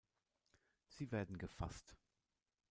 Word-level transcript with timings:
Sie 0.87 1.11
werden 1.11 1.37
gefasst. 1.37 1.95